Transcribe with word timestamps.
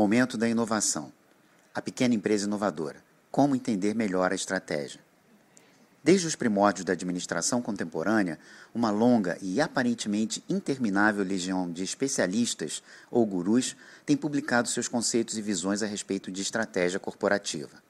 Momento 0.00 0.38
da 0.38 0.48
inovação. 0.48 1.12
A 1.74 1.82
pequena 1.82 2.14
empresa 2.14 2.46
inovadora. 2.46 3.04
Como 3.30 3.54
entender 3.54 3.94
melhor 3.94 4.32
a 4.32 4.34
estratégia. 4.34 4.98
Desde 6.02 6.26
os 6.26 6.34
primórdios 6.34 6.86
da 6.86 6.94
administração 6.94 7.60
contemporânea, 7.60 8.38
uma 8.74 8.90
longa 8.90 9.36
e 9.42 9.60
aparentemente 9.60 10.42
interminável 10.48 11.22
legião 11.22 11.70
de 11.70 11.84
especialistas 11.84 12.82
ou 13.10 13.26
gurus 13.26 13.76
tem 14.06 14.16
publicado 14.16 14.68
seus 14.68 14.88
conceitos 14.88 15.36
e 15.36 15.42
visões 15.42 15.82
a 15.82 15.86
respeito 15.86 16.32
de 16.32 16.40
estratégia 16.40 16.98
corporativa. 16.98 17.82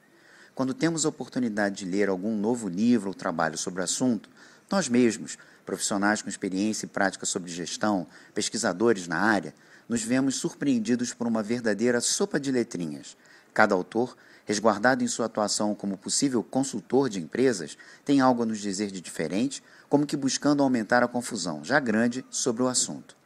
Quando 0.52 0.74
temos 0.74 1.06
a 1.06 1.10
oportunidade 1.10 1.76
de 1.76 1.84
ler 1.84 2.08
algum 2.08 2.36
novo 2.36 2.68
livro 2.68 3.10
ou 3.10 3.14
trabalho 3.14 3.56
sobre 3.56 3.82
o 3.82 3.84
assunto, 3.84 4.28
nós 4.68 4.88
mesmos, 4.88 5.38
profissionais 5.64 6.22
com 6.22 6.28
experiência 6.28 6.86
e 6.86 6.88
prática 6.88 7.24
sobre 7.24 7.52
gestão, 7.52 8.04
pesquisadores 8.34 9.06
na 9.06 9.18
área, 9.18 9.54
nos 9.90 10.04
vemos 10.04 10.36
surpreendidos 10.36 11.12
por 11.12 11.26
uma 11.26 11.42
verdadeira 11.42 12.00
sopa 12.00 12.38
de 12.38 12.52
letrinhas. 12.52 13.16
Cada 13.52 13.74
autor 13.74 14.16
resguardado 14.46 15.02
em 15.02 15.08
sua 15.08 15.26
atuação 15.26 15.74
como 15.74 15.98
possível 15.98 16.44
consultor 16.44 17.08
de 17.08 17.18
empresas, 17.20 17.76
tem 18.04 18.20
algo 18.20 18.44
a 18.44 18.46
nos 18.46 18.60
dizer 18.60 18.88
de 18.92 19.00
diferente, 19.00 19.60
como 19.88 20.06
que 20.06 20.16
buscando 20.16 20.62
aumentar 20.62 21.02
a 21.02 21.08
confusão, 21.08 21.64
já 21.64 21.80
grande, 21.80 22.24
sobre 22.30 22.62
o 22.62 22.68
assunto. 22.68 23.16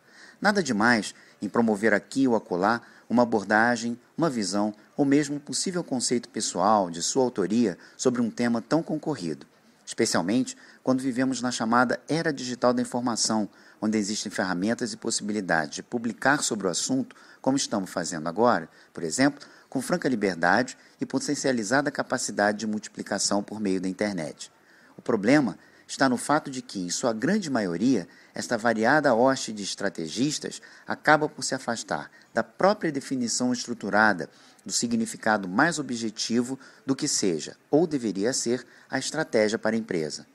Nada 0.40 0.62
demais 0.62 1.14
em 1.42 1.50
promover 1.50 1.92
aqui 1.92 2.26
ou 2.26 2.34
acolá 2.34 2.80
uma 3.10 3.24
abordagem, 3.24 4.00
uma 4.16 4.30
visão 4.30 4.74
ou 4.96 5.04
mesmo 5.04 5.36
um 5.36 5.40
possível 5.40 5.84
conceito 5.84 6.30
pessoal 6.30 6.90
de 6.90 7.02
sua 7.02 7.24
autoria 7.24 7.76
sobre 7.94 8.22
um 8.22 8.30
tema 8.30 8.62
tão 8.62 8.82
concorrido, 8.82 9.46
especialmente 9.84 10.56
quando 10.82 11.00
vivemos 11.00 11.40
na 11.40 11.50
chamada 11.50 12.00
era 12.08 12.32
digital 12.32 12.72
da 12.72 12.82
informação, 12.82 13.48
onde 13.80 13.98
existem 13.98 14.30
ferramentas 14.30 14.92
e 14.92 14.96
possibilidades 14.96 15.76
de 15.76 15.82
publicar 15.82 16.42
sobre 16.42 16.66
o 16.66 16.70
assunto, 16.70 17.14
como 17.40 17.56
estamos 17.56 17.90
fazendo 17.90 18.28
agora, 18.28 18.68
por 18.92 19.02
exemplo, 19.02 19.46
com 19.68 19.82
franca 19.82 20.08
liberdade 20.08 20.76
e 21.00 21.06
potencializada 21.06 21.90
capacidade 21.90 22.58
de 22.58 22.66
multiplicação 22.66 23.42
por 23.42 23.60
meio 23.60 23.80
da 23.80 23.88
internet. 23.88 24.50
O 24.96 25.02
problema 25.02 25.58
está 25.86 26.08
no 26.08 26.16
fato 26.16 26.50
de 26.50 26.62
que, 26.62 26.80
em 26.80 26.90
sua 26.90 27.12
grande 27.12 27.50
maioria, 27.50 28.08
esta 28.34 28.56
variada 28.56 29.14
hoste 29.14 29.52
de 29.52 29.62
estrategistas 29.62 30.60
acaba 30.86 31.28
por 31.28 31.42
se 31.42 31.54
afastar 31.54 32.10
da 32.32 32.42
própria 32.42 32.90
definição 32.90 33.52
estruturada 33.52 34.28
do 34.64 34.72
significado 34.72 35.48
mais 35.48 35.78
objetivo 35.78 36.58
do 36.86 36.96
que 36.96 37.06
seja, 37.06 37.56
ou 37.70 37.86
deveria 37.86 38.32
ser, 38.32 38.66
a 38.90 38.98
estratégia 38.98 39.58
para 39.58 39.76
a 39.76 39.78
empresa. 39.78 40.26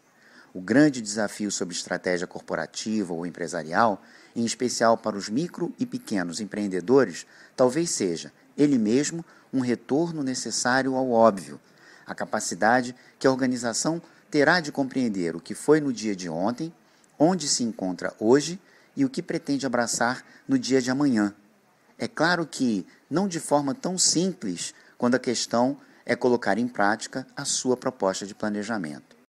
O 0.54 0.62
grande 0.62 1.02
desafio 1.02 1.52
sobre 1.52 1.76
estratégia 1.76 2.26
corporativa 2.26 3.14
ou 3.14 3.26
empresarial, 3.26 4.02
em 4.36 4.46
especial 4.46 4.98
para 4.98 5.18
os 5.18 5.30
micro 5.30 5.74
e 5.80 5.86
pequenos 5.86 6.40
empreendedores, 6.40 7.26
talvez 7.56 7.90
seja 7.92 8.32
ele 8.58 8.78
mesmo 8.78 9.26
um 9.54 9.62
retorno 9.62 10.24
necessário 10.24 10.96
ao 10.96 11.12
óbvio, 11.12 11.60
a 12.06 12.16
capacidade 12.16 12.96
que 13.18 13.28
a 13.28 13.32
organização 13.32 14.02
terá 14.30 14.60
de 14.60 14.72
compreender 14.72 15.36
o 15.36 15.40
que 15.40 15.54
foi 15.54 15.80
no 15.80 15.92
dia 15.92 16.16
de 16.16 16.30
ontem, 16.30 16.74
onde 17.18 17.48
se 17.48 17.64
encontra 17.64 18.14
hoje 18.20 18.60
e 18.96 19.04
o 19.04 19.10
que 19.10 19.22
pretende 19.22 19.66
abraçar 19.66 20.24
no 20.48 20.58
dia 20.58 20.82
de 20.82 20.92
amanhã. 20.92 21.34
É 21.98 22.08
claro 22.08 22.46
que 22.46 22.86
não 23.10 23.28
de 23.28 23.40
forma 23.40 23.76
tão 23.76 23.98
simples 23.98 24.74
quando 24.98 25.16
a 25.16 25.20
questão 25.20 25.78
é 26.06 26.16
colocar 26.16 26.58
em 26.58 26.68
prática 26.68 27.28
a 27.36 27.46
sua 27.46 27.76
proposta 27.76 28.26
de 28.26 28.34
planejamento. 28.34 29.16